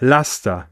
Laster. 0.00 0.68